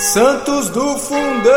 Santos 0.00 0.70
do 0.70 0.96
Fundão! 0.96 1.52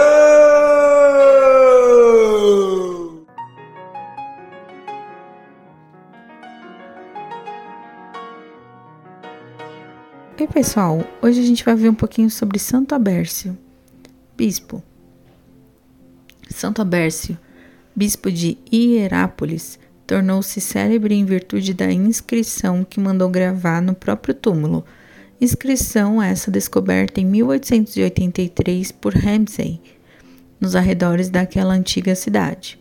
Oi, 10.37 10.47
pessoal! 10.47 11.07
Hoje 11.21 11.39
a 11.39 11.43
gente 11.43 11.63
vai 11.63 11.73
ver 11.73 11.87
um 11.87 11.95
pouquinho 11.95 12.29
sobre 12.29 12.59
Santo 12.59 12.93
Abércio, 12.93 13.57
bispo. 14.35 14.83
Santo 16.49 16.81
Abércio, 16.81 17.37
bispo 17.95 18.29
de 18.29 18.57
Hierápolis, 18.69 19.79
tornou-se 20.05 20.59
célebre 20.59 21.15
em 21.15 21.23
virtude 21.23 21.73
da 21.73 21.89
inscrição 21.89 22.83
que 22.83 22.99
mandou 22.99 23.29
gravar 23.29 23.81
no 23.81 23.95
próprio 23.95 24.33
túmulo 24.33 24.83
Inscrição 25.43 26.23
essa 26.23 26.49
descoberta 26.49 27.19
em 27.19 27.25
1883 27.25 28.93
por 28.93 29.13
Ramsay, 29.13 29.81
nos 30.57 30.73
arredores 30.73 31.27
daquela 31.27 31.73
antiga 31.73 32.15
cidade, 32.15 32.79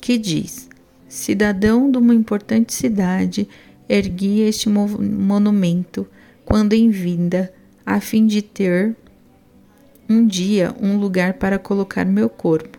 que 0.00 0.16
diz: 0.16 0.70
Cidadão 1.06 1.90
de 1.90 1.98
uma 1.98 2.14
importante 2.14 2.72
cidade, 2.72 3.46
ergui 3.86 4.40
este 4.40 4.70
monumento 4.70 6.08
quando 6.46 6.72
em 6.72 6.88
vinda, 6.88 7.52
a 7.84 8.00
fim 8.00 8.26
de 8.26 8.40
ter 8.40 8.96
um 10.08 10.26
dia 10.26 10.74
um 10.80 10.96
lugar 10.96 11.34
para 11.34 11.58
colocar 11.58 12.06
meu 12.06 12.30
corpo. 12.30 12.78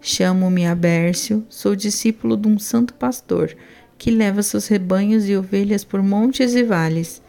Chamo-me 0.00 0.66
Abércio, 0.66 1.44
sou 1.50 1.76
discípulo 1.76 2.34
de 2.34 2.48
um 2.48 2.58
santo 2.58 2.94
pastor 2.94 3.54
que 3.98 4.10
leva 4.10 4.42
seus 4.42 4.68
rebanhos 4.68 5.28
e 5.28 5.36
ovelhas 5.36 5.84
por 5.84 6.02
montes 6.02 6.54
e 6.54 6.62
vales 6.62 7.20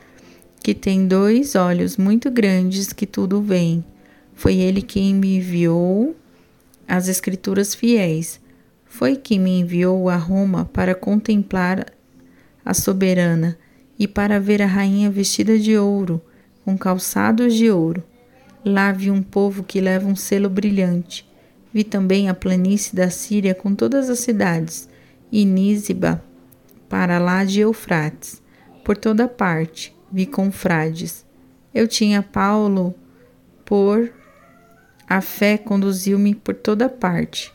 que 0.62 0.73
tem 0.73 1.08
dois 1.08 1.55
olhos 1.55 1.98
muito 1.98 2.30
grandes 2.30 2.91
que 2.91 3.08
tudo 3.08 3.41
vêem. 3.41 3.84
Foi 4.34 4.55
ele 4.55 4.82
quem 4.82 5.13
me 5.16 5.38
enviou 5.38 6.16
as 6.88 7.07
Escrituras 7.07 7.74
fiéis. 7.74 8.40
Foi 8.85 9.16
quem 9.16 9.40
me 9.40 9.60
enviou 9.60 10.10
a 10.10 10.16
Roma 10.16 10.66
para 10.66 10.96
contemplar 10.96 11.85
a 12.63 12.74
soberana 12.74 13.57
e 13.98 14.07
para 14.07 14.40
ver 14.40 14.62
a 14.62 14.66
rainha 14.66 15.10
vestida 15.10 15.57
de 15.57 15.77
ouro, 15.77 16.21
com 16.66 16.77
calçados 16.77 17.54
de 17.54 17.70
ouro. 17.70 18.04
Lá 18.63 18.91
vi 18.91 19.10
um 19.10 19.21
povo 19.21 19.63
que 19.63 19.79
leva 19.79 20.07
um 20.07 20.16
selo 20.16 20.49
brilhante. 20.49 21.27
Vi 21.73 21.84
também 21.84 22.29
a 22.29 22.34
planície 22.34 22.96
da 22.96 23.10
Síria 23.10 23.54
com 23.54 23.76
todas 23.76 24.10
as 24.10 24.20
cidades, 24.20 24.90
e 25.32 25.46
Níziba, 25.46 26.23
para 26.90 27.20
lá 27.20 27.46
de 27.46 27.60
Eufrates, 27.60 28.41
por 28.84 28.98
toda 28.98 29.27
parte 29.27 29.94
vi 30.12 30.26
confrades. 30.26 31.26
Eu 31.74 31.88
tinha 31.88 32.21
Paulo 32.21 32.96
por 33.65 34.12
a 35.10 35.21
fé 35.21 35.57
conduziu-me 35.57 36.35
por 36.35 36.54
toda 36.54 36.88
parte, 36.88 37.51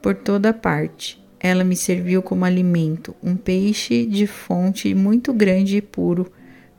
por 0.00 0.14
toda 0.14 0.54
parte. 0.54 1.20
Ela 1.40 1.64
me 1.64 1.74
serviu 1.74 2.22
como 2.22 2.44
alimento, 2.44 3.12
um 3.20 3.34
peixe 3.34 4.06
de 4.06 4.24
fonte 4.24 4.94
muito 4.94 5.32
grande 5.32 5.78
e 5.78 5.82
puro, 5.82 6.30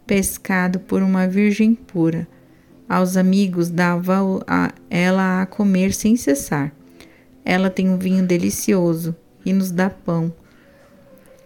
pescado 0.08 0.80
por 0.80 1.02
uma 1.04 1.28
virgem 1.28 1.76
pura. 1.76 2.26
Aos 2.88 3.18
amigos 3.18 3.70
dava 3.70 4.22
a 4.48 4.72
ela 4.90 5.42
a 5.42 5.46
comer 5.46 5.94
sem 5.94 6.16
cessar. 6.16 6.74
Ela 7.44 7.70
tem 7.70 7.90
um 7.90 7.98
vinho 7.98 8.26
delicioso 8.26 9.14
e 9.46 9.52
nos 9.52 9.72
dá 9.72 9.90
pão. 9.90 10.34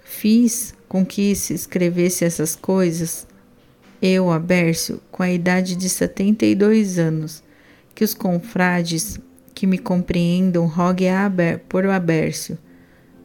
Fiz 0.04 0.76
com 0.88 1.04
que 1.04 1.34
se 1.36 1.56
escrevesse 1.56 2.24
essas 2.24 2.56
coisas 2.56 3.26
eu, 4.02 4.32
Abércio, 4.32 5.02
com 5.12 5.24
a 5.24 5.32
idade 5.32 5.76
de 5.76 5.90
setenta 5.90 6.46
e 6.46 6.54
dois 6.54 7.00
anos, 7.00 7.44
que 7.96 8.04
os 8.04 8.14
confrades 8.14 9.20
que 9.54 9.66
me 9.66 9.78
compreendam 9.78 10.68
roguem 10.68 11.10
a 11.10 11.26
Aber, 11.26 11.60
por 11.68 11.86
Abércio. 11.86 12.58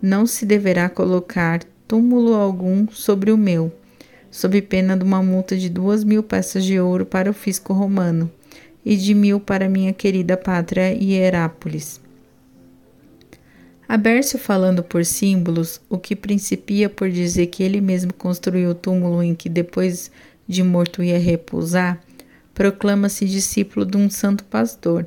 Não 0.01 0.27
se 0.27 0.47
deverá 0.47 0.89
colocar 0.89 1.63
túmulo 1.87 2.35
algum 2.35 2.89
sobre 2.89 3.31
o 3.31 3.37
meu, 3.37 3.71
sob 4.31 4.63
pena 4.63 4.97
de 4.97 5.05
uma 5.05 5.23
multa 5.23 5.57
de 5.57 5.69
duas 5.69 6.03
mil 6.03 6.23
peças 6.23 6.65
de 6.65 6.81
ouro 6.81 7.05
para 7.05 7.31
o 7.31 7.35
fisco 7.35 7.75
romano 7.75 8.31
e 8.85 8.97
de 8.97 9.15
mil 9.15 9.39
para 9.39 9.69
minha 9.69 9.93
querida 9.93 10.37
pátria 10.37 10.91
Hierápolis. 10.93 12.01
Abércio, 13.87 14.39
falando 14.39 14.83
por 14.83 15.05
símbolos, 15.05 15.79
o 15.87 15.99
que 15.99 16.17
principia 16.17 16.89
por 16.89 17.11
dizer 17.11 17.49
que 17.49 17.63
ele 17.63 17.79
mesmo 17.79 18.15
construiu 18.15 18.71
o 18.71 18.75
túmulo 18.75 19.23
em 19.23 19.35
que 19.35 19.51
depois 19.51 20.11
de 20.47 20.63
morto 20.63 21.03
ia 21.03 21.19
repousar, 21.19 22.01
proclama-se 22.55 23.27
discípulo 23.27 23.87
de 23.87 23.97
um 23.97 24.11
santo 24.11 24.45
pastor. 24.45 25.07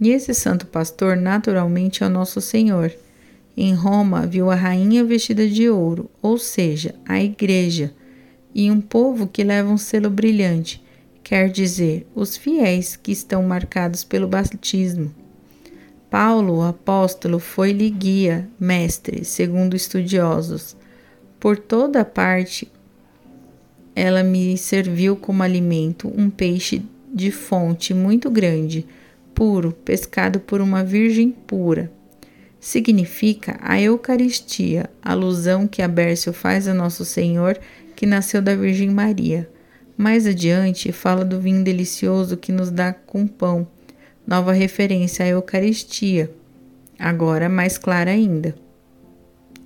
E 0.00 0.10
esse 0.10 0.32
santo 0.34 0.66
pastor, 0.66 1.16
naturalmente, 1.16 2.02
é 2.02 2.06
o 2.06 2.10
nosso 2.10 2.40
Senhor. 2.40 2.92
Em 3.56 3.74
Roma, 3.74 4.26
viu 4.26 4.50
a 4.50 4.54
rainha 4.54 5.04
vestida 5.04 5.46
de 5.46 5.68
ouro, 5.68 6.10
ou 6.22 6.38
seja, 6.38 6.94
a 7.06 7.22
igreja, 7.22 7.92
e 8.54 8.70
um 8.70 8.80
povo 8.80 9.26
que 9.26 9.44
leva 9.44 9.70
um 9.70 9.78
selo 9.78 10.08
brilhante, 10.10 10.82
quer 11.22 11.50
dizer, 11.50 12.06
os 12.14 12.36
fiéis 12.36 12.96
que 12.96 13.12
estão 13.12 13.42
marcados 13.42 14.02
pelo 14.02 14.26
batismo. 14.26 15.14
Paulo, 16.10 16.58
o 16.58 16.62
apóstolo, 16.62 17.38
foi-lhe 17.38 17.88
guia, 17.88 18.48
mestre, 18.58 19.24
segundo 19.24 19.76
estudiosos. 19.76 20.76
Por 21.38 21.56
toda 21.56 22.04
parte 22.04 22.70
ela 24.00 24.22
me 24.22 24.56
serviu 24.56 25.14
como 25.14 25.42
alimento 25.42 26.10
um 26.16 26.30
peixe 26.30 26.80
de 27.12 27.30
fonte 27.30 27.92
muito 27.92 28.30
grande, 28.30 28.86
puro, 29.34 29.72
pescado 29.72 30.40
por 30.40 30.62
uma 30.62 30.82
virgem 30.82 31.30
pura. 31.30 31.92
Significa 32.58 33.58
a 33.60 33.78
Eucaristia, 33.78 34.88
alusão 35.02 35.68
que 35.68 35.82
Abércio 35.82 36.32
faz 36.32 36.66
a 36.66 36.72
Nosso 36.72 37.04
Senhor 37.04 37.60
que 37.94 38.06
nasceu 38.06 38.40
da 38.40 38.56
Virgem 38.56 38.88
Maria. 38.88 39.46
Mais 39.98 40.26
adiante, 40.26 40.90
fala 40.92 41.22
do 41.22 41.38
vinho 41.38 41.62
delicioso 41.62 42.38
que 42.38 42.52
nos 42.52 42.70
dá 42.70 42.94
com 42.94 43.26
pão, 43.26 43.68
nova 44.26 44.54
referência 44.54 45.26
à 45.26 45.28
Eucaristia, 45.28 46.30
agora 46.98 47.50
mais 47.50 47.76
clara 47.76 48.12
ainda. 48.12 48.54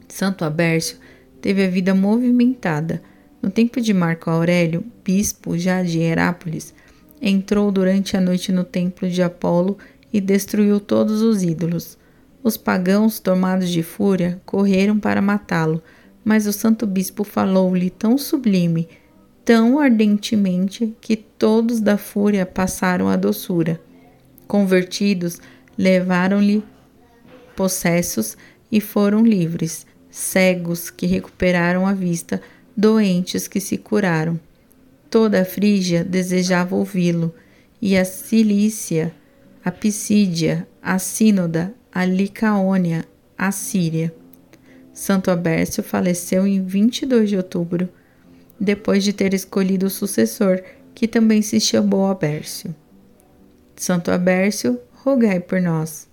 Santo 0.09 0.45
Abércio 0.45 0.97
teve 1.41 1.65
a 1.65 1.69
vida 1.69 1.95
movimentada 1.95 3.01
no 3.45 3.51
tempo 3.51 3.79
de 3.79 3.93
Marco 3.93 4.31
Aurélio, 4.31 4.83
bispo 5.05 5.59
já 5.59 5.83
de 5.83 5.99
Herápolis, 5.99 6.73
entrou 7.21 7.71
durante 7.71 8.17
a 8.17 8.21
noite 8.21 8.51
no 8.51 8.65
templo 8.65 9.07
de 9.07 9.23
Apolo 9.23 9.77
e 10.11 10.19
destruiu 10.19 10.81
todos 10.81 11.21
os 11.21 11.43
ídolos. 11.43 11.99
Os 12.43 12.57
pagãos, 12.57 13.21
tomados 13.21 13.69
de 13.69 13.83
fúria, 13.83 14.41
correram 14.47 14.99
para 14.99 15.21
matá-lo, 15.21 15.83
mas 16.25 16.47
o 16.47 16.55
santo 16.55 16.87
bispo 16.87 17.23
falou-lhe 17.23 17.91
tão 17.91 18.17
sublime, 18.17 18.89
tão 19.45 19.79
ardentemente, 19.79 20.97
que 20.99 21.15
todos 21.15 21.81
da 21.81 21.99
fúria 21.99 22.47
passaram 22.47 23.11
à 23.11 23.17
doçura. 23.17 23.79
Convertidos, 24.49 25.39
levaram-lhe 25.77 26.65
possessos 27.55 28.39
e 28.73 28.81
foram 28.81 29.23
livres, 29.23 29.87
cegos 30.11 30.89
que 30.89 31.05
recuperaram 31.05 31.87
a 31.87 31.93
vista, 31.93 32.41
doentes 32.77 33.47
que 33.47 33.61
se 33.61 33.79
curaram. 33.79 34.39
Toda 35.09 35.43
a 35.43 35.45
Frígia 35.45 36.03
desejava 36.05 36.75
ouvi-lo, 36.75 37.35
e 37.81 37.97
a 37.97 38.05
Cilícia, 38.05 39.15
a 39.65 39.71
Pisídia, 39.71 40.67
a 40.83 40.99
Sínoda, 40.99 41.75
a 41.93 42.05
Licaônia, 42.05 43.05
a 43.37 43.53
Síria. 43.53 44.15
Santo 44.93 45.31
Abércio 45.31 45.83
faleceu 45.83 46.47
em 46.47 46.65
22 46.65 47.31
de 47.31 47.37
outubro, 47.37 47.89
depois 48.59 49.05
de 49.05 49.13
ter 49.13 49.35
escolhido 49.35 49.87
o 49.87 49.91
sucessor, 49.91 50.63
que 50.95 51.09
também 51.09 51.43
se 51.43 51.61
chamou 51.61 52.07
Abércio. 52.07 52.75
Santo 53.77 54.11
Abércio, 54.11 54.81
rogai 54.93 55.41
por 55.41 55.61
nós. 55.61 56.03